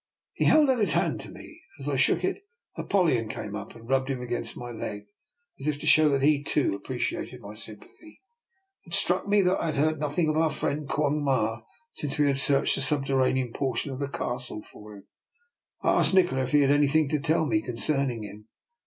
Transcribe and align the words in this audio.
He 0.33 0.45
held 0.45 0.67
out 0.71 0.79
his 0.79 0.93
hand 0.93 1.19
to 1.19 1.29
me, 1.29 1.61
and 1.77 1.85
as 1.85 1.93
I 1.93 1.95
shook 1.95 2.23
it 2.23 2.41
ApoUyon 2.75 3.29
came 3.29 3.55
up, 3.55 3.75
and 3.75 3.87
rubbed 3.87 4.09
him 4.09 4.17
self 4.17 4.25
against 4.27 4.57
my 4.57 4.71
leg, 4.71 5.03
as 5.59 5.67
if 5.67 5.77
to 5.79 5.85
show 5.85 6.09
that 6.09 6.23
he 6.23 6.41
too 6.41 6.73
appreciated 6.73 7.39
my 7.39 7.53
sympathy. 7.53 8.19
I 8.19 8.19
was 8.19 8.19
about 8.19 8.29
to 8.29 8.31
re 8.39 8.41
tire 8.41 8.41
to 8.41 8.49
my 8.49 8.55
room 8.57 8.81
when 8.81 8.89
it 8.89 8.95
struck 8.95 9.27
me 9.27 9.41
that 9.43 9.61
I 9.61 9.65
had 9.67 9.75
heard 9.75 9.99
nothing 9.99 10.27
of 10.29 10.37
our 10.37 10.49
friend 10.49 10.89
Quong 10.89 11.23
Ma 11.23 11.61
since 11.93 12.17
we 12.17 12.25
had 12.25 12.39
searched 12.39 12.73
the 12.73 12.81
subterranean 12.81 13.53
portion 13.53 13.91
of 13.91 13.99
the 13.99 14.09
Castle 14.09 14.63
for 14.63 14.95
him. 14.95 15.07
I 15.83 15.99
asked 15.99 16.15
Nikola 16.15 16.45
if 16.45 16.51
he 16.53 16.61
had 16.61 16.71
anything 16.71 17.07
to 17.09 17.19
tell 17.19 17.45
me 17.45 17.61
concerning 17.61 18.23
him. 18.23 18.47